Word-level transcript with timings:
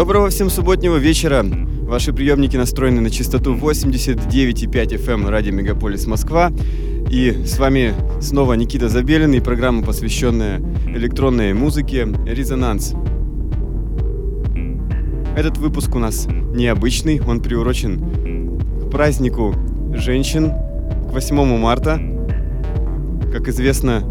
Доброго 0.00 0.30
всем 0.30 0.48
субботнего 0.48 0.96
вечера. 0.96 1.44
Ваши 1.82 2.14
приемники 2.14 2.56
настроены 2.56 3.02
на 3.02 3.10
частоту 3.10 3.54
89,5 3.54 4.96
FM 4.96 5.12
эм 5.12 5.28
радио 5.28 5.52
Мегаполис 5.52 6.06
Москва. 6.06 6.50
И 7.10 7.44
с 7.44 7.58
вами 7.58 7.92
снова 8.18 8.54
Никита 8.54 8.88
Забелин 8.88 9.34
и 9.34 9.40
программа, 9.40 9.82
посвященная 9.82 10.62
электронной 10.86 11.52
музыке 11.52 12.08
«Резонанс». 12.24 12.94
Этот 15.36 15.58
выпуск 15.58 15.94
у 15.94 15.98
нас 15.98 16.26
необычный, 16.26 17.20
он 17.20 17.42
приурочен 17.42 18.58
к 18.80 18.90
празднику 18.90 19.54
женщин, 19.92 20.50
к 21.10 21.12
8 21.12 21.58
марта. 21.58 22.00
Как 23.30 23.48
известно, 23.48 24.02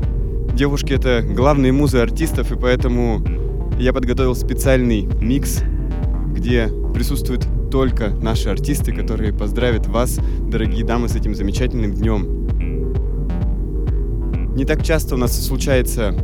девушки— 0.53 0.93
это 0.93 1.23
главные 1.23 1.71
музы 1.71 1.97
артистов, 1.97 2.51
и 2.51 2.55
поэтому 2.55 3.25
я 3.79 3.91
подготовил 3.91 4.35
специальный 4.35 5.09
микс 5.19 5.63
где 6.39 6.69
присутствуют 6.93 7.45
только 7.69 8.09
наши 8.09 8.49
артисты, 8.49 8.93
которые 8.93 9.33
поздравят 9.33 9.87
вас, 9.87 10.19
дорогие 10.47 10.85
дамы, 10.85 11.09
с 11.09 11.15
этим 11.15 11.35
замечательным 11.35 11.93
днем. 11.93 12.47
Не 14.55 14.63
так 14.63 14.81
часто 14.83 15.15
у 15.15 15.17
нас 15.17 15.37
случаются 15.45 16.15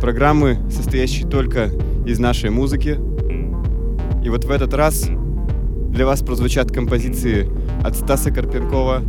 программы, 0.00 0.58
состоящие 0.70 1.28
только 1.28 1.70
из 2.04 2.18
нашей 2.18 2.50
музыки. 2.50 2.98
И 4.24 4.28
вот 4.28 4.44
в 4.44 4.50
этот 4.50 4.74
раз 4.74 5.08
для 5.90 6.04
вас 6.04 6.20
прозвучат 6.20 6.72
композиции 6.72 7.48
от 7.84 7.96
Стаса 7.96 8.32
Карпенкова, 8.32 9.02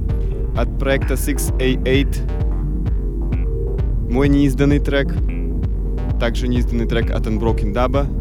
от 0.55 0.79
проекта 0.79 1.15
6A8, 1.15 4.11
мой 4.11 4.29
неизданный 4.29 4.79
трек, 4.79 5.11
также 6.19 6.47
неизданный 6.47 6.85
трек 6.85 7.09
от 7.09 7.25
Unbroken 7.25 7.73
Dubba, 7.73 8.20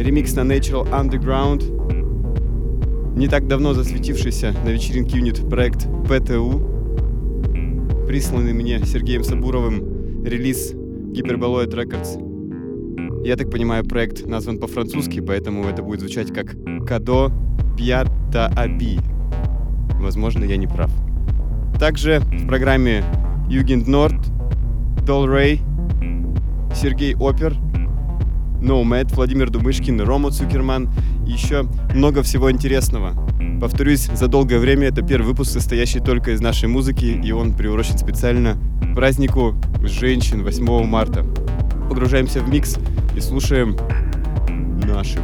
ремикс 0.00 0.34
на 0.34 0.40
Natural 0.40 0.88
Underground, 0.90 1.62
не 3.16 3.28
так 3.28 3.46
давно 3.46 3.74
засветившийся 3.74 4.54
на 4.64 4.70
вечеринке 4.70 5.18
юнит 5.18 5.46
проект 5.48 5.86
ПТУ, 6.08 6.62
присланный 8.06 8.54
мне 8.54 8.80
Сергеем 8.84 9.22
Сабуровым 9.22 10.24
релиз 10.24 10.72
Hyperboloid 10.72 11.70
Records. 11.74 13.26
Я 13.26 13.36
так 13.36 13.50
понимаю, 13.50 13.84
проект 13.84 14.26
назван 14.26 14.58
по-французски, 14.58 15.20
поэтому 15.20 15.64
это 15.64 15.82
будет 15.82 16.00
звучать 16.00 16.32
как 16.32 16.56
Кадо 16.86 17.30
Пьята 17.76 18.50
Аби. 18.56 18.98
Возможно, 20.00 20.44
я 20.44 20.56
не 20.56 20.66
прав. 20.66 20.90
Также 21.78 22.20
в 22.20 22.46
программе 22.46 23.04
Югент 23.50 23.86
Норд, 23.86 24.16
Дол 25.04 25.26
Рэй, 25.26 25.60
Сергей 26.74 27.14
Опер— 27.16 27.54
Nomad, 28.60 29.14
Владимир 29.14 29.50
Думышкин, 29.50 30.00
Рома 30.00 30.30
Цукерман 30.30 30.90
и 31.26 31.32
еще 31.32 31.66
много 31.94 32.22
всего 32.22 32.50
интересного. 32.50 33.14
Повторюсь, 33.60 34.06
за 34.06 34.28
долгое 34.28 34.58
время 34.58 34.88
это 34.88 35.02
первый 35.02 35.26
выпуск, 35.26 35.52
состоящий 35.52 36.00
только 36.00 36.32
из 36.32 36.40
нашей 36.40 36.68
музыки, 36.68 37.04
и 37.04 37.32
он 37.32 37.52
приурочен 37.52 37.98
специально 37.98 38.56
к 38.80 38.94
празднику 38.94 39.54
женщин 39.82 40.42
8 40.42 40.84
марта. 40.84 41.24
Погружаемся 41.88 42.40
в 42.40 42.48
микс 42.48 42.78
и 43.16 43.20
слушаем 43.20 43.76
наши 44.86 45.20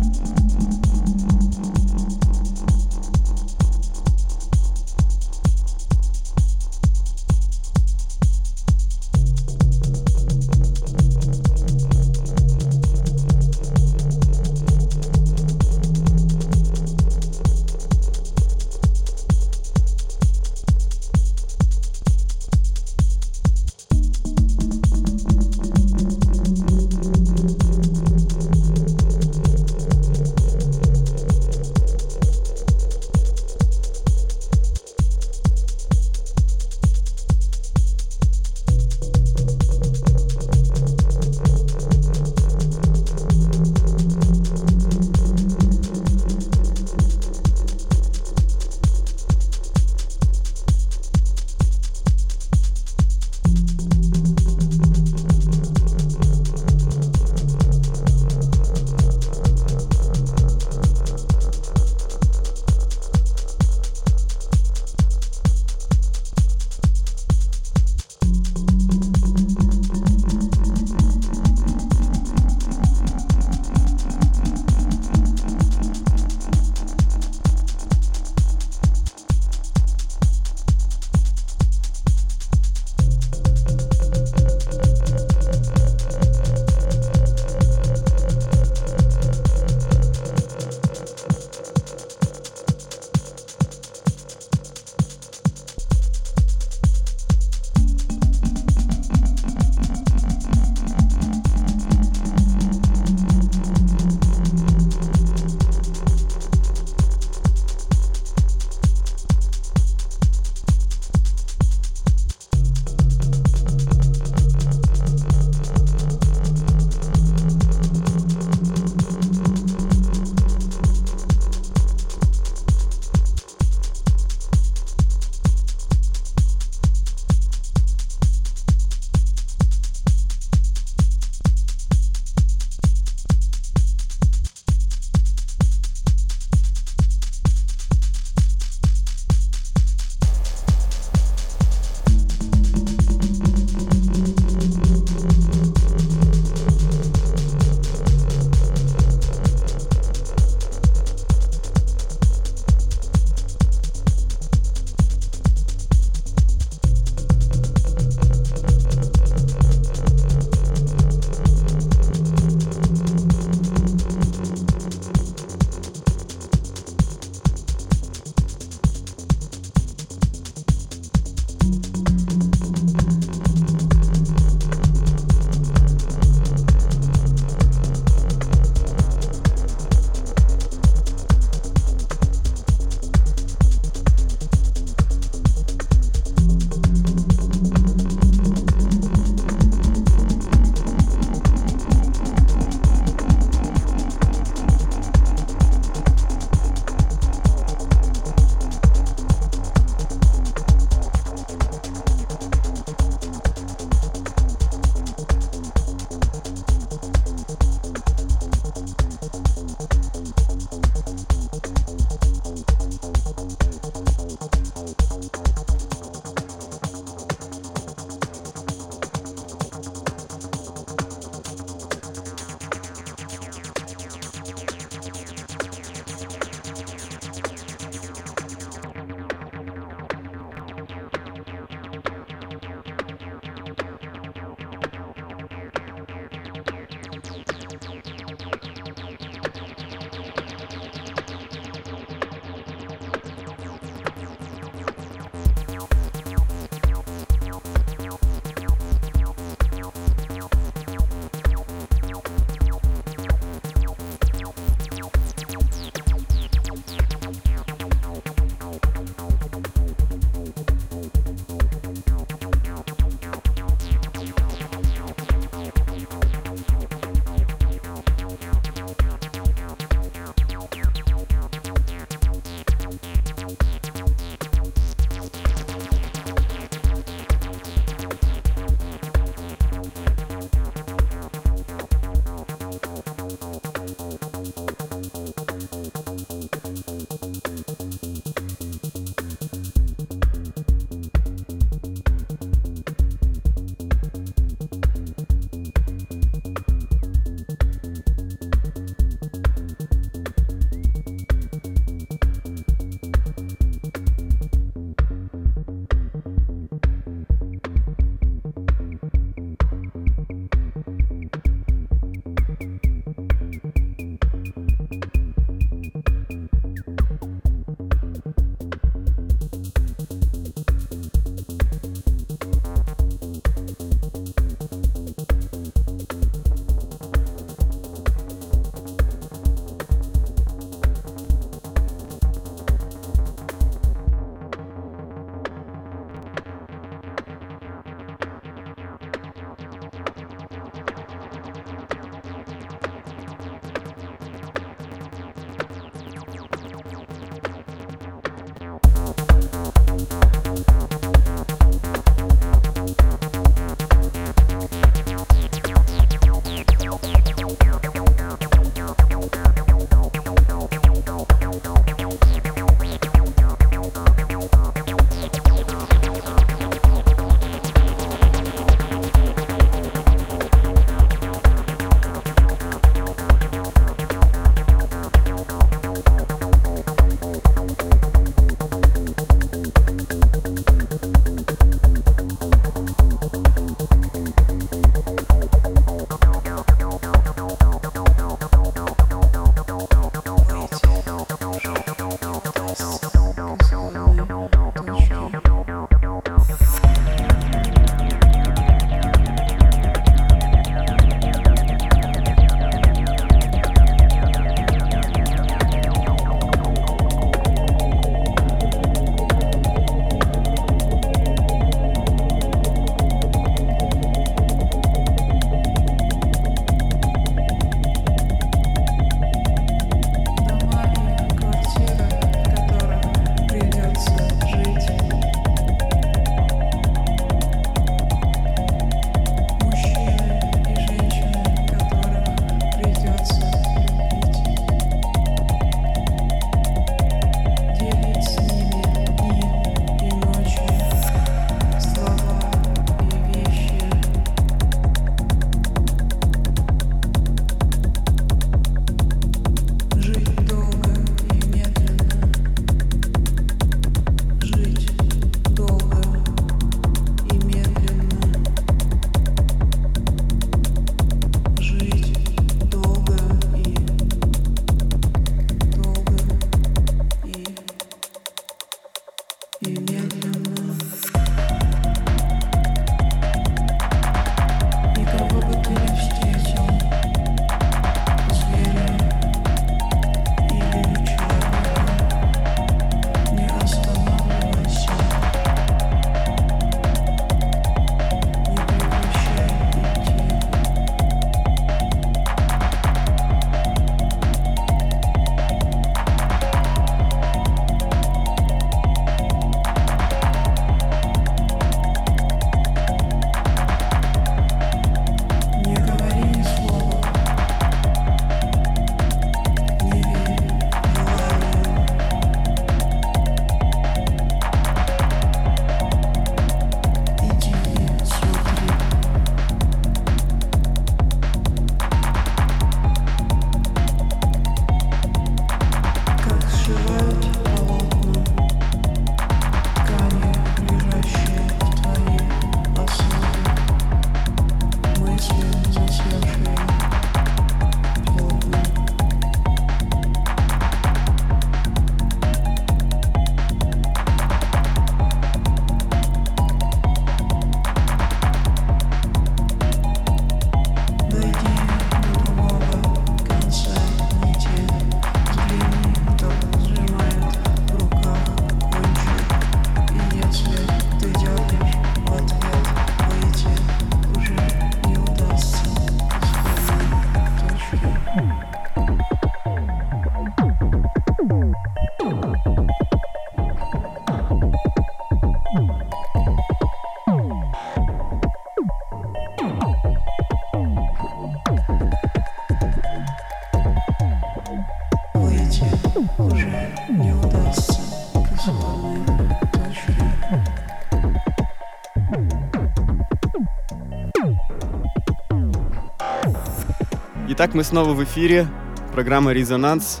Итак, 597.44 597.56
мы 597.56 597.62
снова 597.62 597.92
в 597.92 598.02
эфире. 598.04 598.48
Программа 598.94 599.32
«Резонанс». 599.32 600.00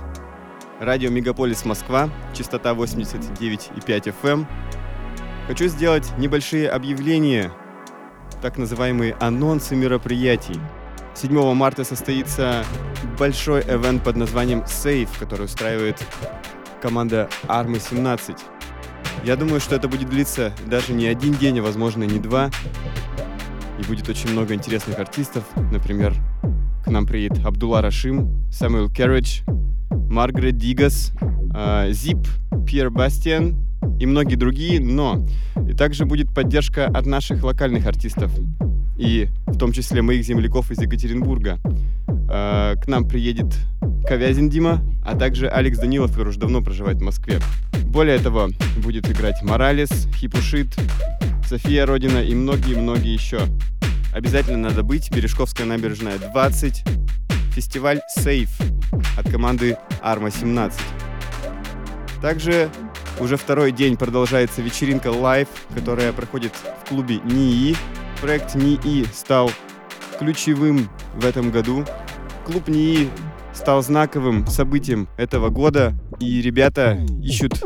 Радио 0.80 1.10
«Мегаполис 1.10 1.66
Москва». 1.66 2.08
Частота 2.32 2.72
89,5 2.72 3.84
FM. 3.84 4.14
Эм. 4.22 4.46
Хочу 5.46 5.68
сделать 5.68 6.10
небольшие 6.16 6.70
объявления, 6.70 7.52
так 8.40 8.56
называемые 8.56 9.14
анонсы 9.20 9.76
мероприятий. 9.76 10.58
7 11.16 11.52
марта 11.52 11.84
состоится 11.84 12.64
большой 13.18 13.60
эвент 13.60 14.02
под 14.02 14.16
названием 14.16 14.60
Safe, 14.60 15.10
который 15.18 15.44
устраивает 15.44 16.02
команда 16.80 17.28
Армы 17.46 17.78
17. 17.78 18.36
Я 19.22 19.36
думаю, 19.36 19.60
что 19.60 19.76
это 19.76 19.86
будет 19.86 20.08
длиться 20.08 20.54
даже 20.64 20.94
не 20.94 21.08
один 21.08 21.34
день, 21.34 21.58
а 21.58 21.62
возможно 21.62 22.04
не 22.04 22.20
два. 22.20 22.48
И 23.78 23.82
будет 23.86 24.08
очень 24.08 24.30
много 24.30 24.54
интересных 24.54 24.98
артистов, 24.98 25.44
например, 25.70 26.14
к 26.84 26.90
нам 26.90 27.06
приедет 27.06 27.44
Абдулла 27.44 27.80
Рашим, 27.80 28.44
Самуэл 28.50 28.90
Керридж, 28.90 29.40
Маргарет 29.90 30.58
Дигас, 30.58 31.12
э, 31.54 31.92
Зип, 31.92 32.18
Пьер 32.66 32.90
Бастиан 32.90 33.56
и 33.98 34.06
многие 34.06 34.34
другие, 34.34 34.80
но 34.80 35.26
и 35.66 35.72
также 35.72 36.04
будет 36.04 36.32
поддержка 36.34 36.86
от 36.86 37.06
наших 37.06 37.42
локальных 37.42 37.86
артистов, 37.86 38.30
и 38.98 39.28
в 39.46 39.56
том 39.56 39.72
числе 39.72 40.02
моих 40.02 40.24
земляков 40.24 40.70
из 40.70 40.78
Екатеринбурга. 40.78 41.58
Э, 42.28 42.74
к 42.76 42.86
нам 42.86 43.08
приедет 43.08 43.54
Ковязин 44.06 44.50
Дима, 44.50 44.82
а 45.02 45.16
также 45.16 45.48
Алекс 45.48 45.78
Данилов, 45.78 46.10
который 46.10 46.28
уже 46.28 46.38
давно 46.38 46.60
проживает 46.60 46.98
в 46.98 47.02
Москве. 47.02 47.38
Более 47.86 48.18
того, 48.18 48.50
будет 48.82 49.10
играть 49.10 49.42
Моралес, 49.42 50.06
Хипушит, 50.14 50.76
София 51.48 51.86
Родина 51.86 52.18
и 52.18 52.34
многие-многие 52.34 53.14
еще. 53.14 53.40
Обязательно 54.14 54.68
надо 54.68 54.84
быть. 54.84 55.10
Бережковская 55.10 55.66
набережная 55.66 56.18
20. 56.18 56.84
Фестиваль 57.52 58.00
Safe 58.16 58.48
от 59.18 59.28
команды 59.28 59.76
Арма 60.02 60.30
17. 60.30 60.80
Также 62.22 62.70
уже 63.18 63.36
второй 63.36 63.72
день 63.72 63.96
продолжается 63.96 64.62
вечеринка 64.62 65.08
Live, 65.08 65.48
которая 65.74 66.12
проходит 66.12 66.52
в 66.54 66.88
клубе 66.88 67.16
НИИ. 67.24 67.76
Проект 68.20 68.54
НИИ 68.54 69.04
стал 69.12 69.50
ключевым 70.20 70.88
в 71.14 71.24
этом 71.24 71.50
году. 71.50 71.84
Клуб 72.46 72.68
НИИ 72.68 73.10
стал 73.54 73.82
знаковым 73.82 74.46
событием 74.46 75.08
этого 75.16 75.48
года, 75.48 75.94
и 76.20 76.42
ребята 76.42 76.98
ищут 77.22 77.62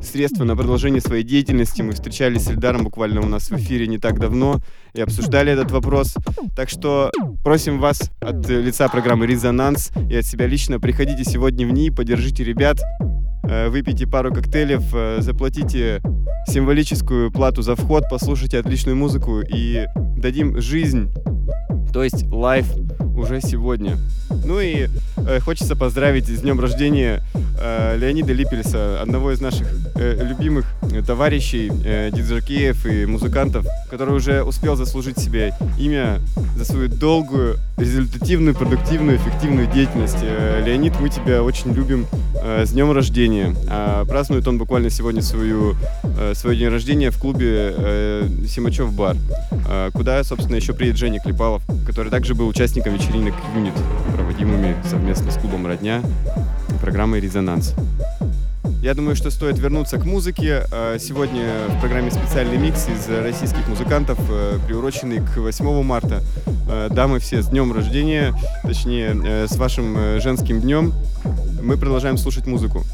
средства 0.00 0.44
на 0.44 0.56
продолжение 0.56 1.00
своей 1.00 1.24
деятельности. 1.24 1.82
Мы 1.82 1.92
встречались 1.92 2.44
с 2.44 2.50
Эльдаром 2.50 2.84
буквально 2.84 3.20
у 3.20 3.26
нас 3.26 3.50
в 3.50 3.56
эфире 3.56 3.86
не 3.86 3.98
так 3.98 4.18
давно 4.18 4.60
и 4.94 5.00
обсуждали 5.00 5.52
этот 5.52 5.70
вопрос. 5.70 6.14
Так 6.56 6.68
что 6.68 7.10
просим 7.42 7.80
вас 7.80 8.10
от 8.20 8.48
лица 8.48 8.88
программы 8.88 9.26
«Резонанс» 9.26 9.90
и 10.08 10.16
от 10.16 10.24
себя 10.24 10.46
лично, 10.46 10.78
приходите 10.80 11.24
сегодня 11.24 11.66
в 11.66 11.72
НИИ, 11.72 11.90
поддержите 11.90 12.44
ребят, 12.44 12.80
выпейте 13.68 14.06
пару 14.06 14.32
коктейлев, 14.32 14.82
э, 14.94 15.18
заплатите 15.20 16.00
символическую 16.46 17.30
плату 17.30 17.62
за 17.62 17.76
вход, 17.76 18.04
послушайте 18.10 18.58
отличную 18.58 18.96
музыку 18.96 19.40
и 19.40 19.86
дадим 20.16 20.60
жизнь, 20.60 21.10
то 21.92 22.02
есть 22.02 22.24
лайф 22.30 22.66
уже 23.16 23.40
сегодня. 23.40 23.96
Ну 24.44 24.60
и 24.60 24.88
э, 25.16 25.40
хочется 25.40 25.76
поздравить 25.76 26.26
с 26.26 26.40
днем 26.40 26.60
рождения 26.60 27.22
э, 27.60 27.96
Леонида 27.96 28.32
Липельса, 28.32 29.00
одного 29.00 29.32
из 29.32 29.40
наших 29.40 29.66
э, 29.94 30.24
любимых 30.24 30.66
товарищей, 31.06 31.70
э, 31.84 32.10
диджакеев 32.12 32.86
и 32.86 33.06
музыкантов, 33.06 33.66
который 33.90 34.14
уже 34.14 34.42
успел 34.42 34.76
заслужить 34.76 35.18
себе 35.18 35.54
имя 35.78 36.20
за 36.56 36.64
свою 36.64 36.88
долгую, 36.88 37.56
результативную, 37.76 38.54
продуктивную, 38.54 39.16
эффективную 39.18 39.68
деятельность. 39.68 40.18
Э, 40.22 40.62
Леонид, 40.64 40.98
мы 41.00 41.08
тебя 41.08 41.42
очень 41.42 41.72
любим. 41.72 42.06
Э, 42.46 42.66
с 42.66 42.72
днем 42.72 42.92
рождения. 42.92 43.33
А 43.68 44.04
празднует 44.04 44.46
он 44.48 44.58
буквально 44.58 44.90
сегодня 44.90 45.22
свою, 45.22 45.76
э, 46.02 46.32
свой 46.34 46.56
день 46.56 46.68
рождения 46.68 47.10
в 47.10 47.18
клубе 47.18 47.74
э, 47.76 48.28
Симачев 48.48 48.92
бар, 48.92 49.16
э, 49.68 49.90
куда, 49.92 50.22
собственно, 50.24 50.56
еще 50.56 50.72
приедет 50.72 50.98
Женя 50.98 51.20
Клепалов, 51.20 51.62
который 51.86 52.10
также 52.10 52.34
был 52.34 52.48
участником 52.48 52.94
вечеринок 52.94 53.34
«Юнит», 53.54 53.74
проводимыми 54.14 54.76
совместно 54.88 55.30
с 55.30 55.36
клубом 55.36 55.66
«Родня» 55.66 56.02
программой 56.80 57.20
«Резонанс». 57.20 57.74
Я 58.84 58.92
думаю, 58.92 59.16
что 59.16 59.30
стоит 59.30 59.58
вернуться 59.58 59.96
к 59.96 60.04
музыке. 60.04 60.66
Э, 60.70 60.98
сегодня 61.00 61.68
в 61.68 61.80
программе 61.80 62.10
специальный 62.10 62.58
микс 62.58 62.86
из 62.86 63.08
российских 63.08 63.66
музыкантов, 63.66 64.18
э, 64.28 64.58
приуроченный 64.66 65.20
к 65.20 65.38
8 65.38 65.82
марта. 65.82 66.22
Э, 66.68 66.88
дамы 66.90 67.18
все 67.18 67.42
с 67.42 67.48
днем 67.48 67.72
рождения, 67.72 68.34
точнее, 68.62 69.46
с 69.48 69.56
вашим 69.56 70.20
женским 70.20 70.60
днем. 70.60 70.92
Мы 71.62 71.78
продолжаем 71.78 72.18
слушать 72.18 72.46
музыку. 72.46 72.84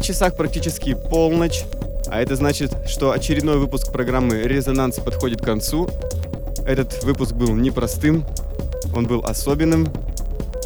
На 0.00 0.04
часах 0.04 0.34
практически 0.34 0.94
полночь, 0.94 1.64
а 2.06 2.22
это 2.22 2.34
значит, 2.34 2.74
что 2.88 3.12
очередной 3.12 3.58
выпуск 3.58 3.92
программы 3.92 4.40
«Резонанс» 4.44 4.96
подходит 4.96 5.42
к 5.42 5.44
концу. 5.44 5.90
Этот 6.64 7.04
выпуск 7.04 7.34
был 7.34 7.54
непростым, 7.54 8.24
он 8.96 9.06
был 9.06 9.20
особенным, 9.20 9.92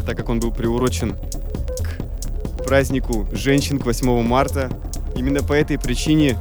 так 0.07 0.16
как 0.16 0.28
он 0.28 0.39
был 0.39 0.53
приурочен 0.53 1.16
к 1.16 2.64
празднику 2.64 3.26
женщин 3.32 3.80
к 3.80 3.87
8 3.87 4.22
марта. 4.22 4.70
Именно 5.16 5.43
по 5.43 5.53
этой 5.53 5.80
причине 5.80 6.39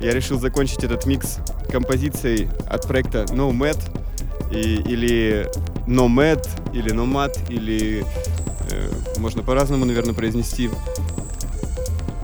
я 0.00 0.10
решил 0.10 0.40
закончить 0.40 0.82
этот 0.82 1.06
микс 1.06 1.36
композицией 1.70 2.48
от 2.68 2.88
проекта 2.88 3.22
Nomad 3.28 3.78
и, 4.50 4.82
или 4.82 5.48
Nomad, 5.86 6.44
или 6.74 6.92
Nomad, 6.92 7.38
или 7.50 8.04
э, 8.72 8.90
можно 9.18 9.44
по-разному, 9.44 9.84
наверное, 9.84 10.12
произнести 10.12 10.70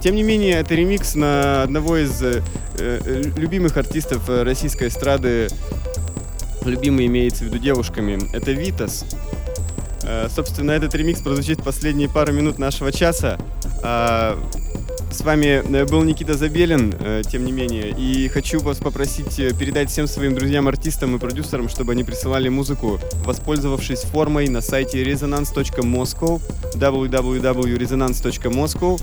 Тем 0.03 0.17
не 0.17 0.25
менее, 0.25 0.55
это 0.55 0.75
ремикс 0.75 1.15
на 1.15 1.63
одного 1.63 1.97
из 1.97 2.21
э, 2.23 2.43
э 2.79 3.23
любимых 3.37 3.77
артистов 3.77 4.29
российской 4.29 4.89
эстрады. 4.89 5.49
Любимый 6.65 7.07
имеется 7.07 7.45
в 7.45 7.47
виду 7.47 7.59
девушками. 7.59 8.19
Это 8.35 8.53
Витас. 8.53 9.05
Э, 10.03 10.29
собственно, 10.29 10.73
этот 10.73 10.95
ремикс 10.95 11.21
прозвучит 11.21 11.63
последние 11.63 12.09
пару 12.09 12.33
минут 12.33 12.59
нашего 12.59 12.91
часа. 12.91 13.39
Э, 13.85 14.37
с 15.13 15.21
вами 15.21 15.63
э, 15.63 15.85
был 15.85 16.03
Никита 16.05 16.33
Забелин, 16.35 16.95
э, 16.99 17.21
тем 17.31 17.45
не 17.45 17.53
менее, 17.53 17.91
и 17.91 18.29
хочу 18.29 18.61
вас 18.61 18.79
попросить 18.79 19.39
э, 19.39 19.53
передать 19.53 19.91
всем 19.91 20.07
своим 20.07 20.35
друзьям, 20.35 20.69
артистам 20.69 21.15
и 21.15 21.19
продюсерам, 21.19 21.69
чтобы 21.69 21.93
они 21.93 22.03
присылали 22.03 22.49
музыку, 22.49 22.99
воспользовавшись 23.25 24.01
формой 24.01 24.49
на 24.49 24.63
сайте 24.63 25.05
resonance.moscow, 25.05 26.41
www.resonance.moscow. 26.75 29.03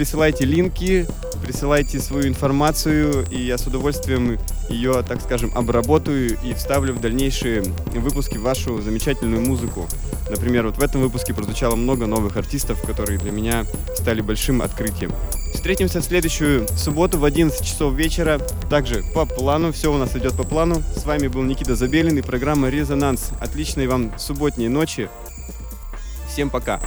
Присылайте 0.00 0.46
линки, 0.46 1.06
присылайте 1.42 2.00
свою 2.00 2.26
информацию, 2.26 3.26
и 3.30 3.38
я 3.42 3.58
с 3.58 3.66
удовольствием 3.66 4.38
ее, 4.70 5.04
так 5.06 5.20
скажем, 5.20 5.54
обработаю 5.54 6.38
и 6.42 6.54
вставлю 6.54 6.94
в 6.94 7.02
дальнейшие 7.02 7.62
выпуски 7.92 8.38
вашу 8.38 8.80
замечательную 8.80 9.42
музыку. 9.42 9.86
Например, 10.30 10.64
вот 10.64 10.78
в 10.78 10.82
этом 10.82 11.02
выпуске 11.02 11.34
прозвучало 11.34 11.76
много 11.76 12.06
новых 12.06 12.38
артистов, 12.38 12.80
которые 12.80 13.18
для 13.18 13.30
меня 13.30 13.66
стали 13.94 14.22
большим 14.22 14.62
открытием. 14.62 15.12
Встретимся 15.52 16.00
в 16.00 16.04
следующую 16.04 16.66
субботу 16.78 17.18
в 17.18 17.24
11 17.26 17.62
часов 17.62 17.92
вечера. 17.92 18.38
Также 18.70 19.04
по 19.14 19.26
плану, 19.26 19.70
все 19.70 19.92
у 19.92 19.98
нас 19.98 20.16
идет 20.16 20.32
по 20.32 20.44
плану. 20.44 20.82
С 20.96 21.04
вами 21.04 21.28
был 21.28 21.42
Никита 21.42 21.76
Забелин 21.76 22.16
и 22.16 22.22
программа 22.22 22.70
«Резонанс». 22.70 23.32
Отличной 23.38 23.86
вам 23.86 24.18
субботней 24.18 24.68
ночи. 24.68 25.10
Всем 26.26 26.48
пока. 26.48 26.80